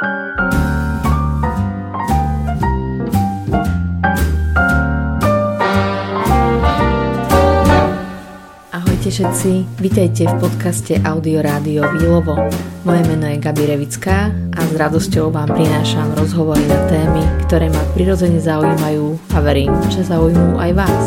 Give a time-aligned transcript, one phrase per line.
[0.00, 0.16] Ahojte
[9.12, 12.32] všetci, vítajte v podcaste Audio Rádio Výlovo.
[12.88, 17.84] Moje meno je Gabi Revická a s radosťou vám prinášam rozhovory na témy, ktoré ma
[17.92, 21.04] prirodzene zaujímajú a verím, že zaujímujú aj vás.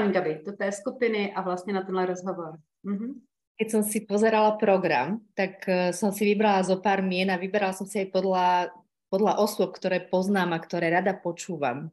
[0.00, 2.58] Pozvání, Gabi, do té skupiny a vlastně na tenhle rozhovor.
[2.82, 3.20] Mhm.
[3.60, 7.76] Keď som si pozerala program, tak eh, som si vybrala zo pár mien a vyberala
[7.76, 8.72] som si aj podľa
[9.10, 11.90] podľa osôb, ktoré poznám a ktoré rada počúvam.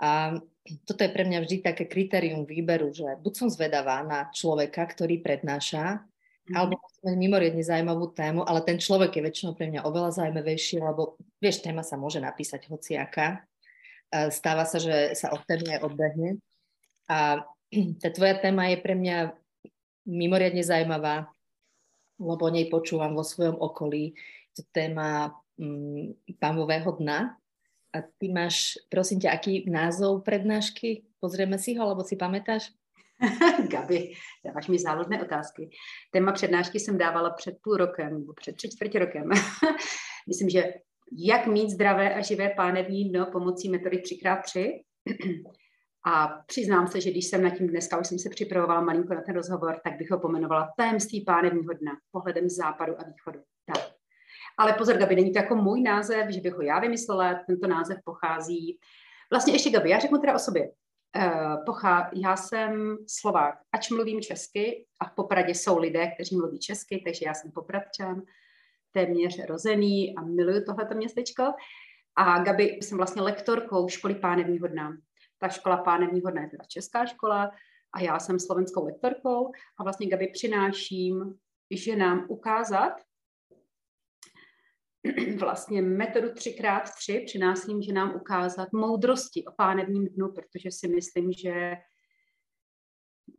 [0.00, 0.40] A
[0.88, 5.20] toto je pre mňa vždy také kritérium výberu, že buď som zvedavá na človeka, ktorý
[5.20, 6.00] prednáša,
[6.48, 6.54] mm.
[6.56, 10.80] alebo musí mať mimoriadne zaujímavú tému, ale ten človek je väčšinou pre mňa oveľa zaujímavejší,
[10.80, 13.44] lebo vieš, téma sa môže napísať hociaká.
[14.32, 16.40] Stáva sa, že sa od témy aj odbehne.
[17.08, 17.42] A
[18.02, 19.34] tá tvoja téma je pre mňa
[20.06, 21.30] mimoriadne zaujímavá,
[22.22, 24.14] lebo o nej počúvam vo svojom okolí.
[24.56, 27.36] To téma um, pámového dna.
[27.92, 31.08] A ty máš, prosím ťa, aký názov prednášky?
[31.16, 32.72] Pozrieme si ho, alebo si pamätáš?
[33.72, 34.12] Gabi,
[34.44, 35.70] dáváš mi závodné otázky.
[36.12, 39.28] Téma přednášky jsem dávala před půl rokem, nebo před tři čtvrtě rokem.
[40.28, 40.74] Myslím, že
[41.12, 44.82] jak mít zdravé a živé pánevní dno pomocí metody 3x3.
[46.08, 49.20] A přiznám se, že když jsem na tím dneska, už jsem se připravovala malinko na
[49.20, 53.40] ten rozhovor, tak bych ho pomenovala tajemství pánevního dna, pohledem západu a východu.
[53.66, 53.92] Tak.
[54.58, 57.98] Ale pozor, Gabi, není to jako můj název, že bych ho já vymyslela, tento název
[58.04, 58.78] pochází.
[59.30, 60.70] Vlastně ještě, Gabi, já řeknu teda o sobě.
[61.16, 66.58] Uh, pochá, já jsem Slovák, ač mluvím česky a v Popradě jsou lidé, kteří mluví
[66.58, 68.22] česky, takže já jsem Popradčan,
[68.92, 71.42] téměř rozený a miluju tohleto městečko.
[72.16, 74.96] A Gabi, jsem vlastně lektorkou školy pánevního dna.
[75.38, 77.50] Ta škola pánevního dna je teda česká škola
[77.92, 81.38] a já jsem slovenskou lektorkou a vlastně Gabi přináším
[81.70, 82.92] ženám ukázat,
[85.38, 91.76] vlastně metodu 3x3 přináším, že nám ukázat moudrosti o pánevním dnu, protože si myslím, že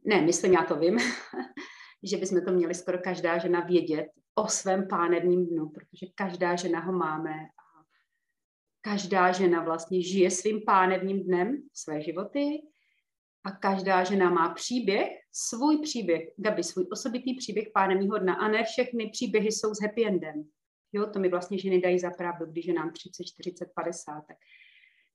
[0.05, 0.97] ne, myslím, já to vím,
[2.03, 6.79] že bychom to měli skoro každá žena vědět o svém pánevním dnu, protože každá žena
[6.79, 7.33] ho máme
[8.81, 12.61] každá žena vlastně žije svým pánevním dnem své životy
[13.45, 18.63] a každá žena má příběh, svůj příběh, Gabi, svůj osobitý příběh pánevního dna a ne
[18.63, 20.43] všechny příběhy jsou s happy endem.
[20.93, 24.37] Jo, to mi vlastně ženy dají za pravdu, když je nám 30, 40, 50, tak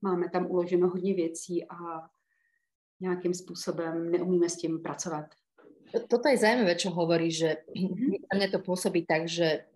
[0.02, 1.76] máme tam uloženo hodně věcí a
[3.00, 5.26] nějakým způsobem neumíme s tím pracovat.
[5.92, 8.24] Toto je zaujímavé, čo hovorí, že mm-hmm.
[8.32, 9.68] mňa to pôsobí tak, že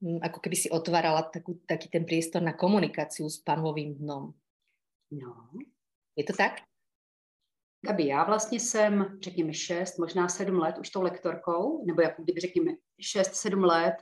[0.00, 4.32] ako keby si otvárala takú, taký ten priestor na komunikáciu s panovým dnom.
[5.12, 5.32] No.
[6.16, 6.64] Je to tak?
[7.86, 12.40] Gabi, já vlastně jsem, řekněme, 6, možná 7 let už tou lektorkou, nebo jako kdyby
[12.40, 12.72] řekněme
[13.16, 13.94] 6-7 let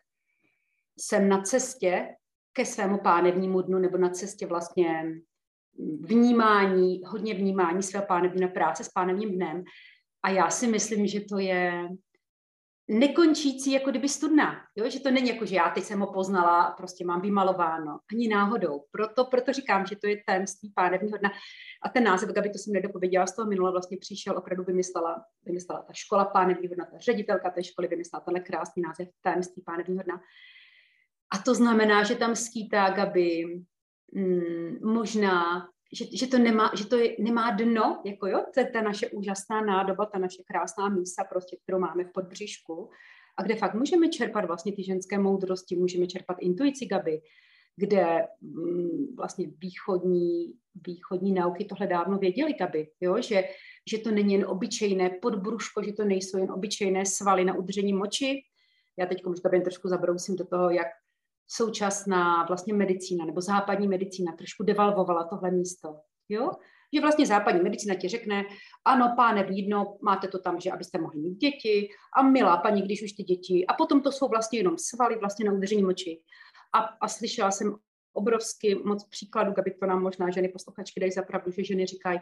[0.99, 2.17] jsem na cestě
[2.53, 5.05] ke svému pánevnímu dnu nebo na cestě vlastně
[6.01, 9.65] vnímání, hodně vnímání svého pánevního práce s pánevním dnem.
[10.25, 11.89] A já si myslím, že to je
[12.89, 14.57] nekončící jako kdyby studna.
[14.77, 14.91] Jo?
[14.91, 17.99] Že to není jako, že já teď jsem ho poznala a prostě mám vymalováno.
[18.13, 18.85] Ani náhodou.
[18.91, 21.31] Proto, proto říkám, že to je tajemství pánevního dna.
[21.83, 25.83] A ten název, aby to jsem nedopověděla, z toho minula vlastně přišel, opravdu vymyslela, vymyslela
[25.83, 30.21] ta škola pánevního dna, ta ředitelka té školy vymyslela tenhle krásný název tajemství pánevního dna.
[31.31, 33.45] A to znamená, že tam skýtá Gabi
[34.15, 38.67] mm, možná, že, že to, nemá, že to je, nemá dno, jako jo, to je
[38.67, 42.91] ta naše úžasná nádoba, ta naše krásná mísa, prostě, kterou máme v podbříšku,
[43.39, 47.21] a kde fakt můžeme čerpat vlastně ty ženské moudrosti, můžeme čerpat intuici Gabi,
[47.77, 50.55] kde mm, vlastně východní,
[50.87, 53.45] východní nauky tohle dávno věděli Gabi, jo, že,
[53.91, 58.43] že to není jen obyčejné podbruško, že to nejsou jen obyčejné svaly na udržení moči.
[58.99, 60.87] Já teď už Gabi trošku zabrousím do toho, jak
[61.49, 65.97] současná vlastně medicína nebo západní medicína trošku devalvovala tohle místo.
[66.29, 66.51] Jo?
[66.95, 68.45] Že vlastně západní medicína ti řekne,
[68.85, 73.03] ano, páne vídno, máte to tam, že abyste mohli mít děti a milá paní, když
[73.03, 73.67] už ty děti.
[73.67, 76.21] A potom to jsou vlastně jenom svaly vlastně na udržení moči.
[76.75, 77.77] A, a slyšela jsem
[78.13, 82.21] obrovsky moc příkladů, aby to nám možná ženy posluchačky dají zapravdu, že ženy říkají,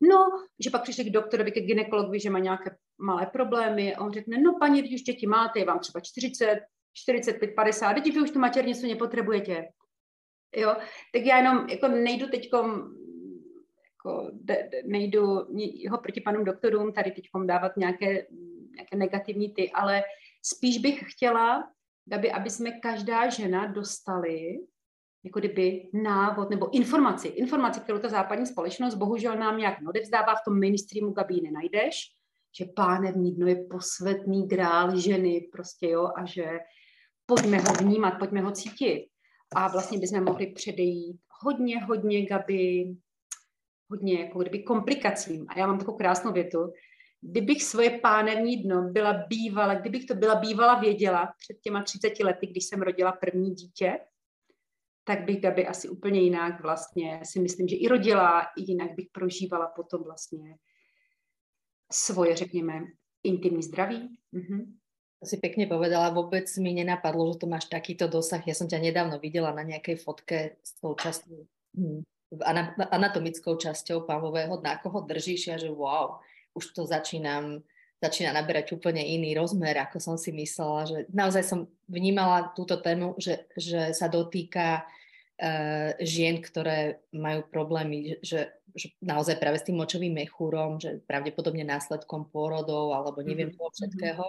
[0.00, 0.18] no,
[0.60, 4.38] že pak přišli k doktorovi, ke ginekologovi, že má nějaké malé problémy a on řekne,
[4.38, 6.60] no paní, když děti máte, je vám třeba 40,
[6.94, 9.68] 45, 50, teď vy už tu maternicu nepotřebujete.
[10.56, 10.76] Jo,
[11.12, 12.50] tak já jenom jako nejdu teď
[14.04, 14.30] jako
[14.86, 18.26] nejdu jeho proti panům doktorům tady teď dávat nějaké,
[18.76, 20.02] nějaké negativní ty, ale
[20.42, 21.70] spíš bych chtěla,
[22.12, 24.58] aby, aby jsme každá žena dostali
[25.24, 30.44] jako kdyby návod nebo informaci, informaci, kterou ta západní společnost bohužel nám nějak odevzdává v
[30.44, 32.12] tom mainstreamu, Gabi nenajdeš,
[32.58, 36.60] že pánevní dno je posvetný grál ženy prostě, jo, a že
[37.26, 39.08] pojďme ho vnímat, pojďme ho cítit.
[39.56, 42.96] A vlastně bychom mohli předejít hodně, hodně, Gabi,
[43.90, 45.46] hodně jako kdyby komplikacím.
[45.48, 46.72] A já mám takovou krásnou větu,
[47.20, 52.46] kdybych svoje pánevní dno byla bývala, kdybych to byla bývala věděla před těma 30 lety,
[52.46, 53.98] když jsem rodila první dítě,
[55.04, 59.06] tak bych Gabi asi úplně jinak vlastně si myslím, že i rodila, i jinak bych
[59.12, 60.56] prožívala potom vlastně
[61.92, 62.80] svoje, řekněme,
[63.22, 64.18] intimní zdraví.
[64.32, 64.78] Mhm.
[65.24, 68.44] To si pekne povedala, vôbec mi nenapadlo, že to máš takýto dosah.
[68.44, 71.48] Ja som ťa nedávno videla na nejakej fotke s tou časťou,
[71.80, 72.04] hm,
[72.92, 76.20] anatomickou časťou pávového dna, ako ho držíš a že wow,
[76.52, 77.64] už to začínam,
[78.04, 83.16] začína naberať úplne iný rozmer, ako som si myslela, že naozaj som vnímala túto tému,
[83.16, 89.80] že, že sa dotýka uh, žien, ktoré majú problémy, že, že naozaj práve s tým
[89.80, 93.64] močovým mechúrom, že pravdepodobne následkom pôrodov alebo neviem mm-hmm.
[93.64, 94.24] toho všetkého,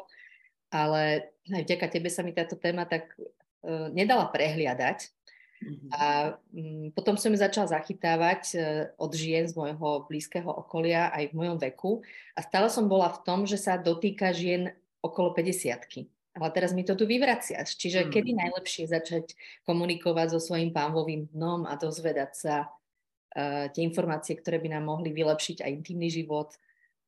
[0.73, 5.13] ale aj vďaka tebe sa mi táto téma tak uh, nedala prehliadať.
[5.55, 5.89] Mm-hmm.
[5.95, 8.61] A um, potom som ju začala zachytávať uh,
[8.99, 11.91] od žien z môjho blízkeho okolia aj v mojom veku
[12.35, 16.83] a stále som bola v tom, že sa dotýka žien okolo 50 ale teraz mi
[16.83, 17.79] to tu vyvraciaš.
[17.79, 18.09] Čiže mm.
[18.11, 24.59] kedy najlepšie začať komunikovať so svojím pánvovým dnom a dozvedať sa uh, tie informácie, ktoré
[24.59, 26.51] by nám mohli vylepšiť aj intimný život,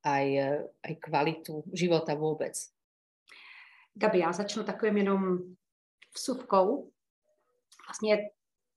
[0.00, 0.26] aj,
[0.80, 2.56] aj kvalitu života vôbec.
[3.94, 5.38] Gabi, já začnu takovým jenom
[6.14, 6.90] vsuvkou.
[7.88, 8.18] Vlastně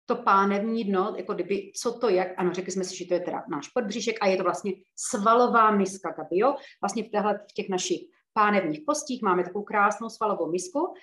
[0.05, 3.19] to pánevní dno, jako kdyby, co to jak, ano, řekli jsme si, že to je
[3.19, 6.55] teda náš podbříšek a je to vlastně svalová miska, Gabi, jo?
[6.81, 8.01] Vlastně v, téhle, v těch našich
[8.33, 10.93] pánevních kostích máme takovou krásnou svalovou misku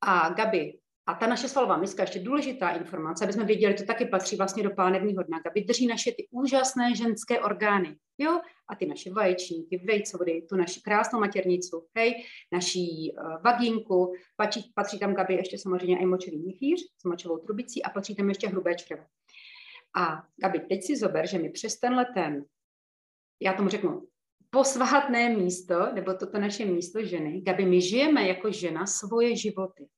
[0.00, 4.04] a Gabi, a ta naše svalová miska, ještě důležitá informace, aby jsme věděli, to taky
[4.04, 8.86] patří vlastně do pánevního dna, aby drží naše ty úžasné ženské orgány, jo, a ty
[8.86, 15.34] naše vaječníky, vejcovody, tu naši krásnou maternicu, hej, naší uh, vagínku, patří, patří tam, Gabi,
[15.34, 19.02] ještě samozřejmě i močový měchýř s močovou trubicí a patří tam ještě hrubé črevo.
[19.96, 21.78] A Gabi, teď si zober, že mi přes
[22.14, 22.44] ten,
[23.40, 24.08] já tomu řeknu,
[24.50, 29.88] posvátné místo, nebo toto naše místo ženy, Gabi, my žijeme jako žena svoje životy.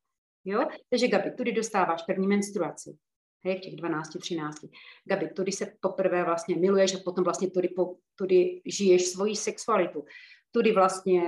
[0.44, 0.68] Jo?
[0.90, 2.96] Takže Gabi, tudy dostáváš první menstruaci,
[3.44, 4.56] hej, v těch 12, 13.
[5.04, 10.04] Gabi, tudy se poprvé vlastně miluješ a potom vlastně tudy, po, tudy žiješ svoji sexualitu.
[10.50, 11.22] Tudy vlastně,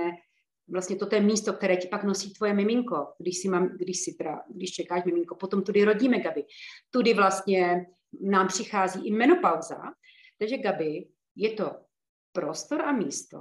[0.67, 4.13] vlastně to je místo, které ti pak nosí tvoje miminko, když si, mám, když si
[4.13, 6.45] teda, když čekáš miminko, potom tudy rodíme, Gabi.
[6.89, 7.85] Tudy vlastně
[8.21, 9.77] nám přichází i menopauza,
[10.39, 11.86] takže Gabi, je to
[12.37, 13.39] prostor a místo,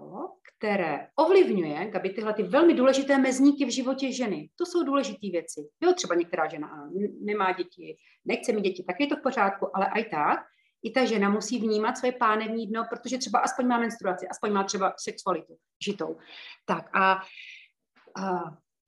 [0.56, 4.50] které ovlivňuje, aby tyhle ty velmi důležité mezníky v životě ženy.
[4.56, 5.68] To jsou důležité věci.
[5.82, 6.90] Jo, třeba některá žena
[7.20, 10.38] nemá děti, nechce mít děti, tak je to v pořádku, ale i tak,
[10.82, 14.64] i ta žena musí vnímat své pánevní dno, protože třeba aspoň má menstruaci, aspoň má
[14.64, 16.16] třeba sexualitu žitou.
[16.64, 18.40] Tak a, a,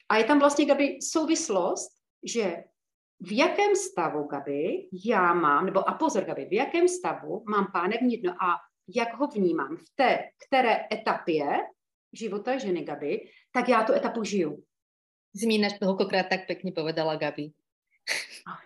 [0.08, 1.90] a je tam vlastně, Gabi, souvislost,
[2.24, 2.64] že
[3.20, 8.16] v jakém stavu, Gabi, já mám, nebo a pozor, Gabi, v jakém stavu mám pánevní
[8.16, 11.44] dno a jak ho vnímám v té které etapě
[12.12, 14.64] života ženy Gaby, tak já tu etapu žiju.
[15.32, 17.52] Zmínaš tohokrát tak pěkně povedala Gabi.
[18.48, 18.56] Oh,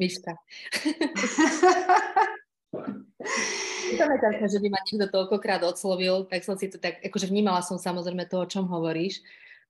[3.96, 7.28] to je také, že by ma niekto toľkokrát odslovil, tak som si to tak, akože
[7.28, 9.20] vnímala som samozrejme to, o čom hovoríš,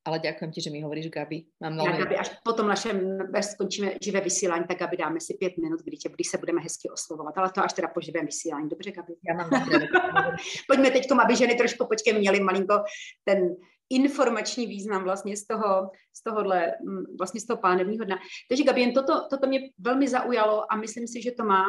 [0.04, 1.44] ale ďakujem ti, že mi hovoríš, Gabi.
[1.60, 1.98] Mám veľmi...
[2.00, 5.80] Gabi, až po tom našem, až skončíme živé vysílání, tak Gabi dáme si pět minut,
[5.84, 7.38] kdy, tě, kdy se budeme hezky oslovovat.
[7.38, 8.68] Ale to až teda po živém vysílání.
[8.68, 9.12] Dobře, Gabi?
[9.28, 9.50] Já mám
[10.68, 12.84] Pojďme teď, aby ženy trošku počkej měly malinko
[13.24, 13.56] ten
[13.90, 18.16] informační význam vlastně z toho, z tohohle, mm, vlastně z toho pánevního dna.
[18.48, 21.64] Takže Gabi, jen toto, toto mě velmi zaujalo a myslím si, že to má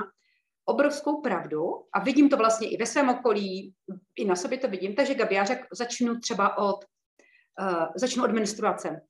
[0.66, 3.74] obrovskou pravdu a vidím to vlastně i ve svém okolí,
[4.16, 4.96] i na sobě to vidím.
[4.96, 6.86] Takže Gabi, já řek, začnu třeba od
[7.96, 9.01] začnu od menstruace.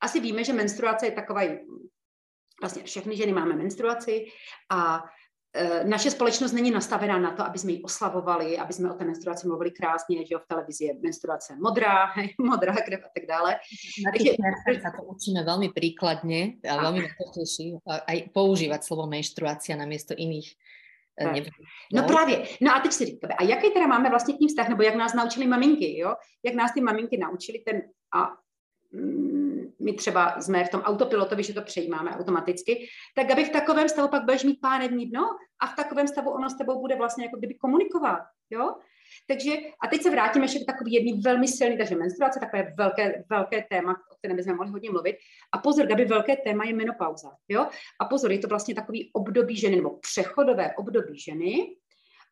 [0.00, 1.42] Asi víme, že menstruace je taková,
[2.60, 4.26] vlastně všechny ženy máme menstruaci
[4.70, 8.94] a uh, naše společnost není nastavená na to, aby jsme ji oslavovali, aby jsme o
[8.94, 13.26] té menstruaci mluvili krásně, že jo, v televizi je menstruace modrá, modrá krev a tak
[13.28, 13.50] dále.
[14.04, 14.30] Na Takže,
[14.82, 20.14] sa to učíme velmi príkladně a velmi to teší aj používat slovo menstruace na místo
[21.24, 21.44] Nevím,
[21.92, 22.42] no, no právě.
[22.60, 25.14] No a teď si říkáme, a jaký teda máme vlastně tím vztah, nebo jak nás
[25.14, 26.14] naučili maminky, jo?
[26.44, 27.82] Jak nás ty maminky naučili ten,
[28.14, 28.30] a
[28.92, 33.88] mm, my třeba jsme v tom autopilotovi, že to přejímáme automaticky, tak aby v takovém
[33.88, 35.22] stavu pak budeš mít pánevní dno
[35.60, 38.74] a v takovém stavu ono s tebou bude vlastně jako kdyby komunikovat, jo?
[39.26, 39.50] Takže,
[39.84, 43.64] a teď se vrátíme ještě k takový jedný velmi silný, takže menstruace, takové velké, velké
[43.70, 45.16] téma, o kterém bychom mohli hodně mluvit.
[45.52, 47.30] A pozor, Gabi, velké téma je menopauza.
[47.48, 47.66] Jo?
[48.00, 51.76] A pozor, je to vlastně takový období ženy, nebo přechodové období ženy.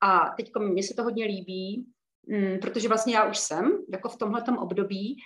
[0.02, 1.86] A teď mně se to hodně líbí,
[2.28, 5.16] mm, protože vlastně já už jsem jako v tomhletom období,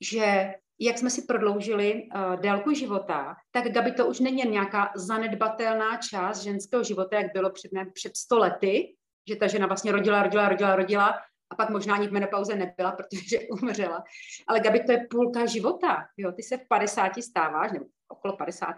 [0.00, 5.96] že jak jsme si prodloužili uh, délku života, tak Gabi to už není nějaká zanedbatelná
[5.96, 8.94] část ženského života, jak bylo před, ne, před 100 lety,
[9.30, 11.18] že ta žena vlastně rodila, rodila, rodila, rodila
[11.50, 14.04] a pak možná ani v menopauze nebyla, protože umřela.
[14.46, 16.06] Ale Gabi, to je půlka života.
[16.16, 16.32] Jo?
[16.32, 18.76] Ty se v 50 stáváš, nebo okolo 50.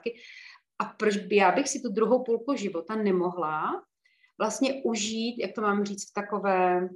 [0.79, 3.83] A proč by já bych si tu druhou půlku života nemohla
[4.39, 6.89] vlastně užít, jak to mám říct, v takové,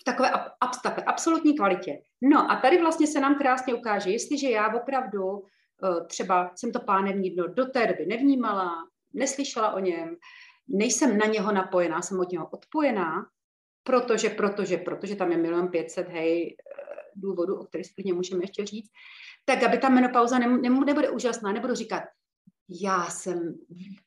[0.00, 1.98] v takové ab, ab, absolutní kvalitě.
[2.22, 6.80] No a tady vlastně se nám krásně ukáže, jestliže já opravdu eh, třeba jsem to
[6.80, 8.70] pánevní dno do té doby nevnímala,
[9.12, 10.16] neslyšela o něm,
[10.68, 13.26] nejsem na něho napojená, jsem od něho odpojená,
[13.82, 16.82] protože, protože, protože tam je milion pětset, hej, eh,
[17.16, 18.90] důvodů, o kterých klidně můžeme ještě říct,
[19.44, 22.02] tak aby ta menopauza nebude úžasná, nebudu říkat,
[22.80, 23.54] já jsem,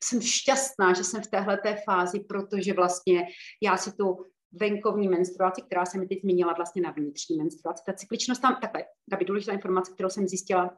[0.03, 3.27] jsem šťastná, že jsem v téhle fázi, protože vlastně
[3.61, 7.83] já si tu venkovní menstruaci, která se mi teď změnila vlastně na vnitřní menstruaci.
[7.85, 10.77] Ta cykličnost tam, takhle, Gabi, důležitá informace, kterou jsem zjistila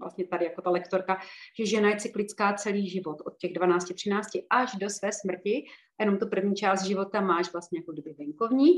[0.00, 1.18] vlastně tady jako ta lektorka,
[1.58, 5.64] že žena je cyklická celý život, od těch 12, 13 až do své smrti,
[6.00, 8.70] jenom tu první část života máš vlastně jako kdyby venkovní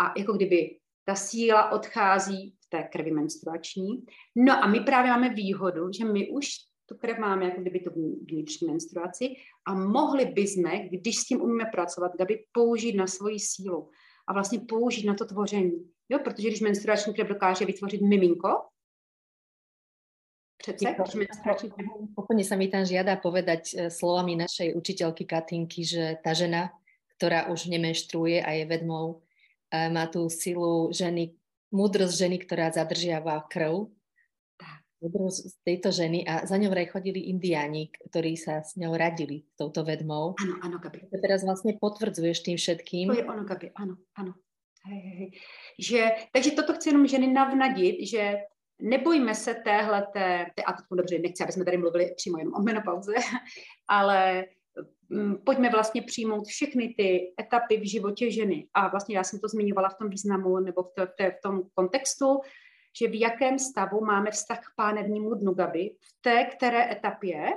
[0.00, 4.04] a jako kdyby ta síla odchází v té krvi menstruační.
[4.36, 6.48] No a my právě máme výhodu, že my už
[6.88, 7.90] tu krev máme jako kdyby tu
[8.30, 9.34] vnitřní menstruaci
[9.66, 13.90] a mohli bychom, když s tím umíme pracovat, aby použít na svoji sílu
[14.28, 15.90] a vlastně použít na to tvoření.
[16.08, 18.48] Jo, protože když menstruační krev dokáže vytvořit miminko,
[20.58, 20.90] Přece.
[22.18, 26.74] Úplne sa mi tam žiada povedať e, slovami našej učiteľky Katinky, že tá žena,
[27.14, 29.22] ktorá už nemenštruuje a je vedmou,
[29.70, 31.38] e, má tú silu ženy,
[31.70, 33.86] múdrosť ženy, ktorá zadržiava krv
[35.30, 39.54] z tejto ženy a za ňou vraj chodili indiáni, ktorí sa s ňou radili, s
[39.54, 40.34] touto vedmou.
[40.42, 41.06] Áno, áno, Gabi.
[41.06, 43.06] To teraz vlastne potvrdzuješ tým všetkým.
[43.06, 44.34] To je ono, Gabi, áno, áno.
[44.90, 45.28] Hej, hej.
[45.78, 46.00] Že,
[46.34, 48.50] takže toto chci jenom ženy navnadit, že
[48.80, 53.14] nebojme se téhleté, a teď dobře, nechci, aby jsme tady mluvili přímo jenom o menopauze,
[53.88, 54.46] ale
[55.08, 58.68] mm, pojďme vlastně přijmout všechny ty etapy v životě ženy.
[58.74, 62.40] A vlastně já jsem to zmiňovala v tom významu nebo v, to, v tom kontextu,
[63.00, 67.52] že v jakém stavu máme vztah k pánevnímu dnu Gaby, v té které etapě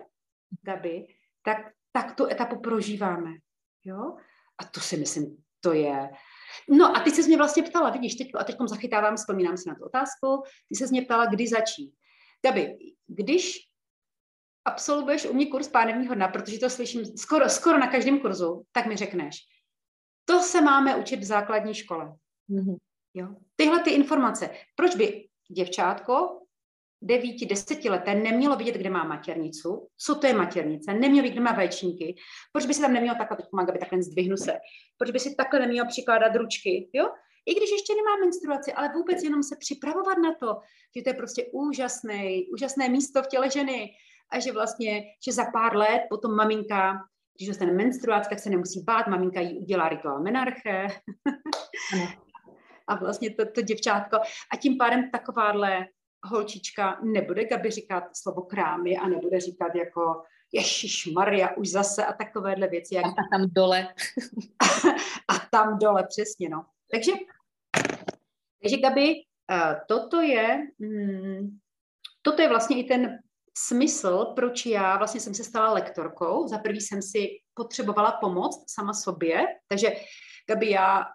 [0.62, 1.08] Gaby,
[1.44, 1.58] tak,
[1.92, 3.32] tak tu etapu prožíváme.
[3.86, 4.16] Jo?
[4.58, 6.10] A to si myslím, to je...
[6.70, 9.76] No a ty se mě vlastně ptala, vidíš, teď, a teď zachytávám, vzpomínám si na
[9.76, 11.94] tu otázku, ty se mě ptala, kdy začít.
[12.46, 12.78] Gaby,
[13.08, 13.60] když
[14.66, 18.86] absolvuješ u mě kurz pánevního dna, protože to slyším skoro, skoro na každém kurzu, tak
[18.86, 19.38] mi řekneš,
[20.26, 22.06] to se máme učit v základní škole.
[22.50, 22.78] Mm-hmm.
[23.14, 23.28] Jo?
[23.56, 24.50] Tyhle ty informace.
[24.76, 26.41] Proč by děvčátko
[27.02, 31.52] devíti, desetileté nemělo vidět, kde má maternicu, co to je maternice, nemělo vidět, kde má
[31.52, 32.16] vaječníky,
[32.52, 34.54] proč by si tam nemělo takhle, teď pomáhá, takhle zdvihnu se,
[34.98, 37.10] proč by si takhle nemělo přikládat ručky, jo?
[37.46, 40.58] I když ještě nemá menstruaci, ale vůbec jenom se připravovat na to,
[40.96, 43.90] že to je prostě úžasné, úžasné místo v těle ženy
[44.32, 47.00] a že vlastně, že za pár let potom maminka,
[47.38, 50.88] když dostane menstruaci, tak se nemusí bát, maminka jí udělá rituál menarche.
[52.88, 54.18] a vlastně to, to děvčátko.
[54.54, 55.86] A tím pádem takováhle
[56.24, 62.14] holčička nebude Gabi říkat slovo krámy a nebude říkat jako Ježíš Maria, už zase a
[62.14, 62.96] takovéhle věci.
[62.96, 63.06] Jak...
[63.06, 63.88] A tam dole.
[65.28, 66.66] a tam dole, přesně, no.
[66.92, 67.12] Takže,
[68.62, 69.16] takže Gabi,
[69.52, 71.58] uh, toto je, mm,
[72.22, 73.20] toto je vlastně i ten
[73.58, 76.48] smysl, proč já vlastně jsem se stala lektorkou.
[76.48, 79.92] Za prvý jsem si potřebovala pomoct sama sobě, takže
[80.50, 81.06] Gabi, já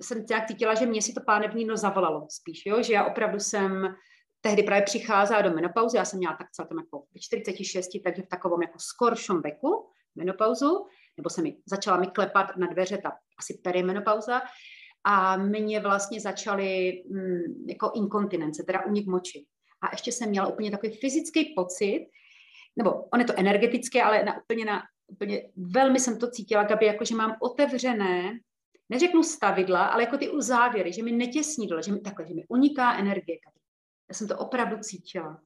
[0.00, 2.82] jsem nějak cítila, že mě si to pánevní no zavolalo spíš, jo?
[2.82, 3.94] že já opravdu jsem
[4.40, 8.28] tehdy právě přicházela do menopauzy, já jsem měla tak celkem jako v 46, takže v
[8.28, 13.60] takovém jako skoršom veku menopauzu, nebo se mi začala mi klepat na dveře ta asi
[13.64, 14.40] perimenopauza
[15.04, 19.46] a mě vlastně začaly hm, jako inkontinence, teda unik moči.
[19.80, 22.08] A ještě jsem měla úplně takový fyzický pocit,
[22.76, 26.86] nebo on je to energetické, ale na úplně na úplně, velmi jsem to cítila, Gabi,
[26.86, 28.38] jako že mám otevřené
[28.88, 32.44] neřeknu stavidla, ale jako ty uzávěry, že mi netěsní dole, že mi takhle, že mi
[32.48, 33.38] uniká energie.
[34.08, 35.40] Já jsem to opravdu cítila.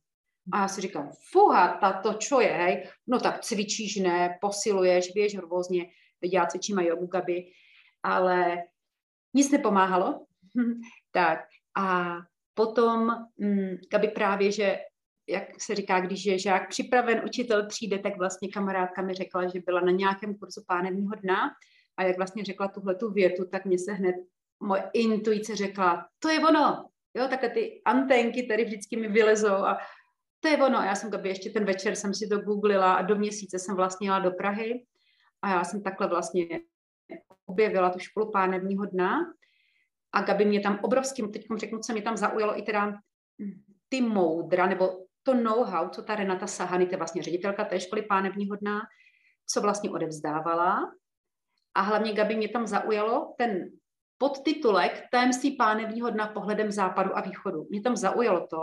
[0.52, 2.90] A já si říkám, fuha, tato čo je, hej?
[3.06, 5.90] No tak cvičíš, ne, posiluješ, běž různě,
[6.22, 7.52] já cvičím a jogu, Gabi,
[8.02, 8.62] ale
[9.34, 10.26] nic nepomáhalo.
[11.10, 11.38] tak
[11.74, 12.16] a
[12.54, 13.76] potom, mm,
[14.14, 14.78] právě, že
[15.28, 19.60] jak se říká, když je žák připraven, učitel přijde, tak vlastně kamarádka mi řekla, že
[19.60, 21.50] byla na nějakém kurzu pánevního dna
[21.96, 24.16] a jak vlastně řekla tuhle tu větu, tak mě se hned
[24.60, 26.88] moje intuice řekla, to je ono.
[27.14, 29.78] Jo, takhle ty antenky tady vždycky mi vylezou a
[30.40, 30.82] to je ono.
[30.82, 34.08] Já jsem Gabi ještě ten večer jsem si to googlila a do měsíce jsem vlastně
[34.08, 34.86] jela do Prahy
[35.42, 36.46] a já jsem takhle vlastně
[37.46, 39.18] objevila tu školu pánevního dna
[40.12, 42.92] A Gabi mě tam obrovským, teď řeknu, co mě tam zaujalo, i teda
[43.88, 48.02] ty moudra, nebo to know-how, co ta Renata Sahany, to je vlastně ředitelka té školy
[48.02, 48.80] pánevní hodná,
[49.46, 50.92] co vlastně odevzdávala.
[51.74, 53.70] A hlavně Gabi mě tam zaujalo ten
[54.22, 57.66] podtitulek Tajemství pánevního dna pohledem západu a východu.
[57.70, 58.62] Mě tam zaujalo to,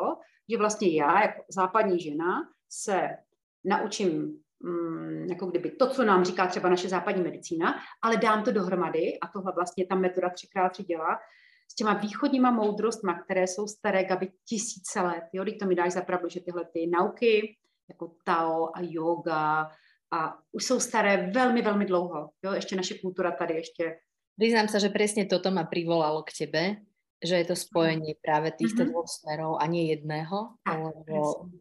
[0.49, 3.09] že vlastně já, jako západní žena, se
[3.65, 8.51] naučím mm, jako kdyby to, co nám říká třeba naše západní medicína, ale dám to
[8.51, 11.19] dohromady a tohle vlastně ta metoda 3x3 dělá
[11.71, 15.23] s těma východníma moudrostma, které jsou staré, Gabi, tisíce let.
[15.33, 15.43] Jo?
[15.43, 17.57] Když to mi dáš zapravdu, že tyhle ty nauky,
[17.89, 19.69] jako Tao a yoga,
[20.11, 22.29] a už jsou staré velmi, velmi dlouho.
[22.43, 22.53] Jo?
[22.53, 23.95] Ještě naše kultura tady ještě
[24.39, 26.63] Priznám sa, že presne toto ma privolalo k tebe,
[27.19, 28.96] že je to spojenie práve týchto mm-hmm.
[28.96, 31.51] dvoch smerov a nie jedného, lebo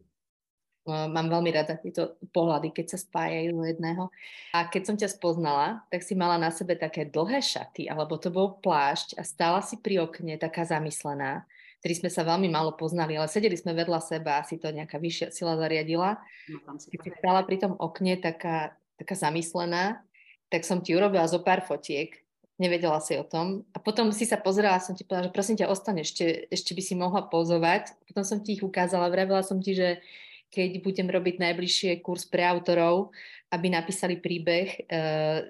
[0.87, 4.07] mám veľmi rada tieto pohľady, keď sa spájajú do jedného.
[4.55, 8.31] A keď som ťa spoznala, tak si mala na sebe také dlhé šaty, alebo to
[8.31, 11.43] bol plášť a stála si pri okne taká zamyslená,
[11.83, 15.35] ktorý sme sa veľmi málo poznali, ale sedeli sme vedľa seba, asi to nejaká vyššia
[15.35, 16.23] sila zariadila.
[16.47, 19.99] No, keď si stála pri tom okne taká, taká zamyslená,
[20.47, 22.15] tak som ti urobila zo pár fotiek
[22.59, 23.63] nevedela si o tom.
[23.71, 26.81] A potom si sa pozerala, som ti povedala, že prosím ťa, ostane, ešte, ešte by
[26.83, 27.95] si mohla pozovať.
[28.05, 30.03] Potom som ti ich ukázala, vravila som ti, že
[30.51, 33.15] keď budem robiť najbližšie kurz pre autorov,
[33.49, 35.45] aby napísali príbeh uh,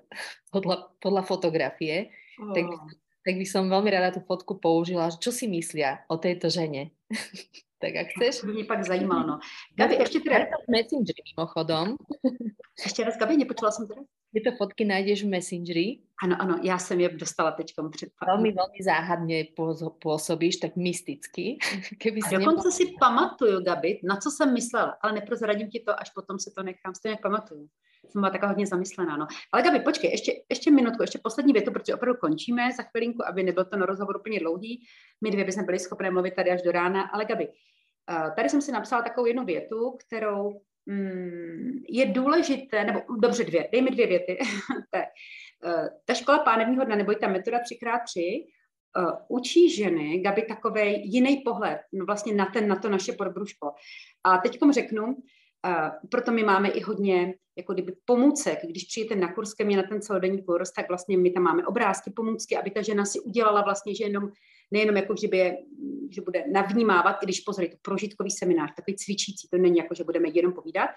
[0.53, 2.53] podľa, podľa fotografie, oh.
[2.53, 2.67] tak,
[3.25, 5.11] tak by som veľmi rada tú fotku použila.
[5.11, 6.93] Čo si myslia o tejto žene?
[7.81, 8.43] tak ak chceš.
[8.43, 9.39] Mě pak zajímalo, no.
[9.75, 10.45] Gabi, ještě teda...
[10.69, 11.95] Messenger mimochodom.
[12.83, 14.01] Ještě raz, Gabi, nepočula jsem teda.
[14.33, 15.97] Tyto fotky najdeš v Messengeri.
[16.23, 19.45] Ano, ano, já jsem je dostala teď před Velmi, velmi záhadně
[20.01, 21.57] působíš, tak mysticky.
[21.97, 22.71] Keby si dokonce nemohla...
[22.71, 26.63] si pamatuju, Gabi, na co jsem myslela, ale neprozradím ti to, až potom si to
[26.63, 27.67] nechám, stejně pamatuju.
[28.09, 29.27] Jsem byla taková hodně zamyslená, no.
[29.51, 33.43] Ale Gabi, počkej, ještě, ještě minutku, ještě poslední větu, protože opravdu končíme za chvilinku, aby
[33.43, 34.83] nebyl ten rozhovor úplně dlouhý.
[35.21, 38.61] My dvě bychom byli schopné mluvit tady až do rána, ale Gabi, eh, tady jsem
[38.61, 44.07] si napsala takovou jednu větu, kterou Mm, je důležité, nebo dobře dvě, dej mi dvě
[44.07, 44.37] věty.
[45.65, 48.45] Eh, ta škola pánevního dna, nebo ta metoda 3x3,
[48.97, 53.71] uh, učí ženy, Gabi, takový jiný pohled no vlastně na, ten, na to naše podbruško.
[54.23, 58.59] A teď řeknu, uh, proto my máme i hodně jako kdyby pomůcek.
[58.65, 61.65] Když přijete na kurz ke mně na ten celodenní kurz, tak vlastně my tam máme
[61.65, 64.31] obrázky, pomůcky, aby ta žena si udělala vlastně, že jenom
[64.71, 65.57] nejenom jako, že, by
[66.11, 69.95] že bude navnímávat, i když pozor, je to prožitkový seminář, takový cvičící, to není jako,
[69.95, 70.89] že budeme jenom povídat,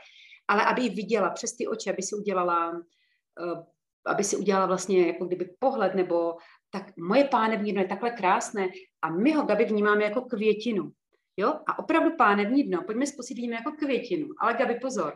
[0.49, 3.63] ale aby ji viděla přes ty oči, aby si udělala, uh,
[4.07, 6.37] aby si udělala vlastně jako kdyby pohled, nebo
[6.71, 8.69] tak moje pánevní dno je takhle krásné
[9.03, 10.91] a my ho, Gabi, vnímáme jako květinu.
[11.37, 11.49] Jo?
[11.69, 15.15] A opravdu pánevní dno, pojďme zkusit vidíme jako květinu, ale Gabi, pozor,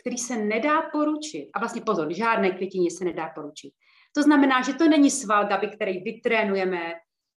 [0.00, 1.50] který se nedá poručit.
[1.54, 3.72] A vlastně pozor, žádné květině se nedá poručit.
[4.16, 6.92] To znamená, že to není sval, Gabi, který vytrénujeme,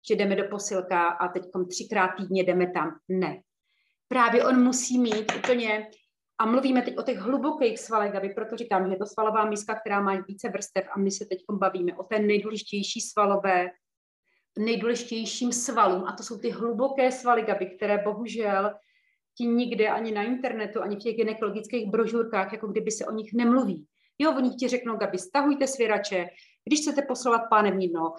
[0.08, 2.98] že jdeme do posilka a teď třikrát týdně jdeme tam.
[3.08, 3.40] Ne.
[4.08, 5.90] Právě on musí mít úplně,
[6.38, 9.74] a mluvíme teď o těch hlubokých svalech, aby proto říkám, že je to svalová míska,
[9.74, 13.70] která má více vrstev a my se teď bavíme o té nejdůležitější svalové,
[14.58, 18.70] nejdůležitějším svalům a to jsou ty hluboké svaly, Gabi, které bohužel
[19.38, 23.30] ti nikde ani na internetu, ani v těch gynekologických brožurkách, jako kdyby se o nich
[23.34, 23.86] nemluví.
[24.18, 26.26] Jo, oni ti řeknou, Gabi, stahujte svěrače,
[26.64, 28.14] když chcete posilovat pánevní dno,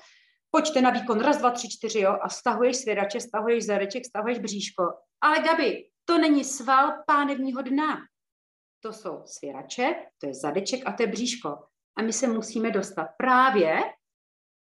[0.51, 4.84] pojďte na výkon, raz, dva, tři, čtyři, jo, a stahuješ svěrače, stahuješ zadeček, stahuješ bříško.
[5.21, 7.97] Ale Gabi, to není sval pánevního dna.
[8.79, 11.49] To jsou svěrače, to je zadeček a to je bříško.
[11.97, 13.79] A my se musíme dostat právě,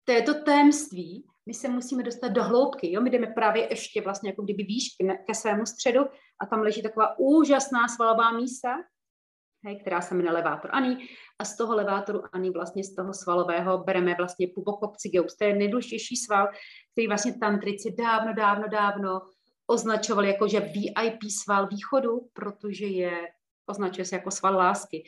[0.04, 2.92] to je to témství, my se musíme dostat do hloubky.
[2.92, 3.02] Jo?
[3.02, 6.02] My jdeme právě ještě vlastně jako kdyby výšky ke svému středu
[6.42, 8.74] a tam leží taková úžasná svalová mísa,
[9.66, 11.08] hej, která se jmenuje levátor ani.
[11.40, 15.36] A z toho levátoru ani vlastně z toho svalového bereme vlastně pubococcygeus.
[15.36, 16.48] To je nejdůležitější sval,
[16.92, 19.22] který vlastně tantrici dávno, dávno, dávno
[19.68, 23.28] označovali jako, že VIP sval východu, protože je,
[23.68, 25.04] označuje se jako sval lásky.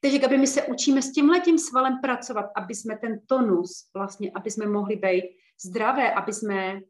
[0.00, 4.50] Takže Gabi, my se učíme s tímhletím svalem pracovat, aby jsme ten tonus, vlastně, aby
[4.50, 5.24] jsme mohli být
[5.64, 6.80] zdravé, aby jsme,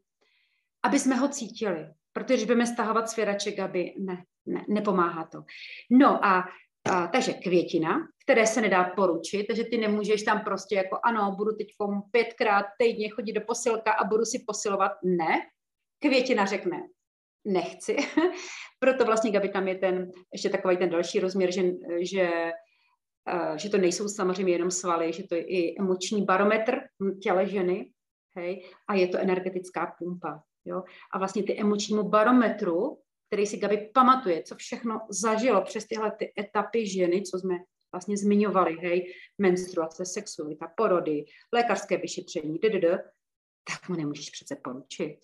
[0.83, 1.87] aby jsme ho cítili.
[2.13, 5.43] Protože budeme stahovat svěraček, aby ne, ne, nepomáhá to.
[5.91, 6.45] No a
[6.89, 11.51] a, takže květina, které se nedá poručit, takže ty nemůžeš tam prostě jako ano, budu
[11.55, 11.67] teď
[12.11, 14.91] pětkrát týdně chodit do posilka a budu si posilovat.
[15.03, 15.41] Ne.
[15.99, 16.77] Květina řekne,
[17.47, 17.95] nechci.
[18.79, 21.63] Proto vlastně, Gabi, tam je ten, ještě takový ten další rozměr, že,
[21.99, 22.51] že,
[23.55, 26.79] že to nejsou samozřejmě jenom svaly, že to je i emoční barometr
[27.23, 27.91] těle ženy,
[28.35, 30.41] hej, a je to energetická pumpa.
[30.65, 30.83] Jo?
[31.13, 36.33] A vlastně ty emočnímu barometru který si Gabi pamatuje, co všechno zažilo přes tyhle ty
[36.39, 37.55] etapy ženy, co jsme
[37.93, 42.85] vlastně zmiňovali, hej, menstruace, sexualita, porody, lékařské vyšetření, ddd,
[43.67, 45.17] tak mu nemůžeš přece poručit.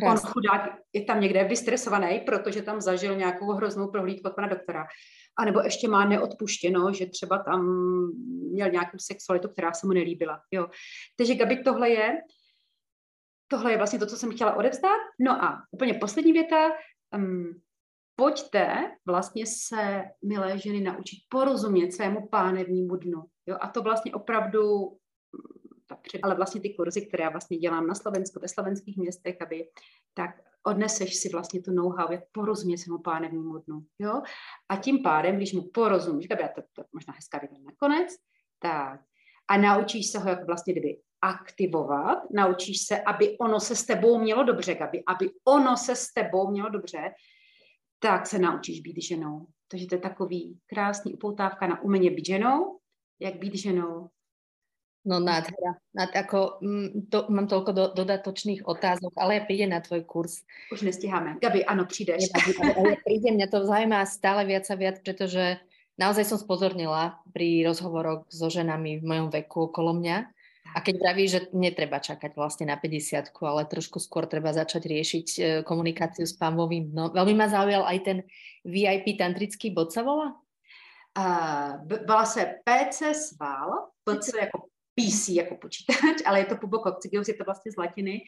[0.00, 0.28] Krásný.
[0.28, 4.86] On chudák je tam někde vystresovaný, protože tam zažil nějakou hroznou prohlídku od pana doktora.
[5.38, 7.66] A nebo ještě má neodpuštěno, že třeba tam
[8.52, 10.40] měl nějakou sexualitu, která se mu nelíbila.
[10.50, 10.66] Jo.
[11.16, 12.18] Takže Gabi, tohle je,
[13.48, 15.00] tohle je vlastně to, co jsem chtěla odevzdat.
[15.20, 16.70] No a úplně poslední věta.
[17.16, 17.60] Um,
[18.16, 23.24] pojďte vlastně se, milé ženy, naučit porozumět svému pánevnímu dnu.
[23.46, 23.56] Jo?
[23.60, 24.60] A to vlastně opravdu
[25.88, 29.68] tak, ale vlastně ty kurzy, které já vlastně dělám na Slovensku, ve slovenských městech, aby
[30.14, 30.30] tak
[30.66, 33.82] odneseš si vlastně tu know-how, jak porozumět svému pánevnímu dnu.
[33.98, 34.22] Jo?
[34.68, 38.14] A tím pádem, když mu porozumíš, aby já to, to možná hezká vidět nakonec,
[38.58, 39.00] tak
[39.48, 44.18] a naučíš se ho jak vlastně kdyby aktivovat, naučíš se, aby ono se s tebou
[44.18, 47.14] mělo dobře, Gabi, aby ono se s tebou mělo dobře,
[47.98, 49.46] tak se naučíš být ženou.
[49.68, 52.78] Takže to je takový krásný upoutávka na umění být ženou,
[53.20, 54.08] jak být ženou.
[55.06, 55.78] No nádhera.
[55.94, 60.42] Nad, ako, mm, to, mám toľko do, dodatočných otázok, ale ja prídem na tvoj kurz.
[60.74, 61.38] Už nestíháme.
[61.38, 62.28] Gabi, ano, přijdeš.
[62.34, 65.62] Ale, ale príde, mňa to zaujíma stále viac a viac, pretože
[65.96, 70.28] naozaj som spozornila pri rozhovoroch so ženami v mojom veku okolo mňa,
[70.76, 75.26] a keď praví, že netreba čakať vlastne na 50 ale trošku skôr treba začať riešiť
[75.32, 78.18] e, komunikáciu s pámovým no, Veľmi ma zaujal aj ten
[78.68, 80.36] VIP tantrický bod sa volá?
[81.18, 87.34] Uh, volá se PC Sval, PC jako PC jako počítač, ale je to pubokok, je
[87.34, 88.20] to vlastně z latiny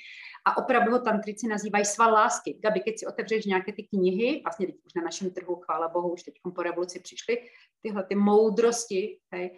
[0.46, 2.59] a opravdu ho tantrici nazývají sval lásky.
[2.62, 6.12] Gabi, keď si otevřeš nějaké ty knihy, vlastně teď už na našem trhu, chvála bohu,
[6.12, 7.38] už teď po revoluci přišly
[7.83, 9.56] tyhle ty moudrosti, hej,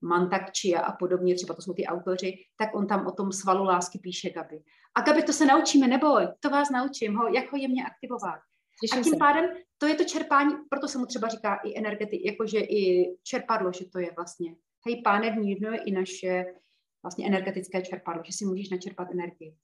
[0.00, 3.98] Mantakčia a podobně, třeba to jsou ty autoři, tak on tam o tom svalu lásky
[3.98, 4.62] píše Gabi.
[4.94, 8.40] A Gabi, to se naučíme, neboj, to vás naučím, ho, jak ho jemně aktivovat.
[8.80, 9.18] Těším a tím se.
[9.18, 13.72] pádem to je to čerpání, proto se mu třeba říká i energety, jakože i čerpadlo,
[13.72, 14.54] že to je vlastně.
[14.88, 16.44] Hej, pánevní jedno je i naše
[17.02, 19.54] vlastně energetické čerpadlo, že si můžeš načerpat energii.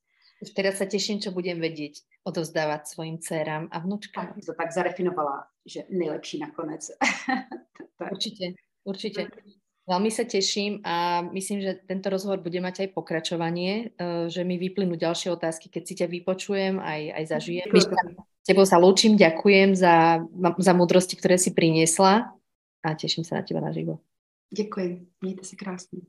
[0.42, 1.92] Už teda se těším, co budem vědět,
[2.24, 4.26] odovzdávat svým dcerám a vnučkám.
[4.26, 6.90] Tak to tak zarefinovala, že nejlepší nakonec.
[8.12, 9.26] určitě, určitě.
[9.84, 14.56] Veľmi sa teším a myslím, že tento rozhovor bude mať aj pokračovanie, eh, že mi
[14.56, 17.68] vyplynú ďalšie otázky, keď si ťa vypočujem, aj, aj zažijem.
[18.48, 20.24] Tebou sa lúčim, ďakujem za,
[20.56, 22.32] za múdrosti, ktoré si priniesla
[22.80, 24.00] a teším sa na teba naživo.
[24.50, 26.00] Děkuji, mějte se krásně.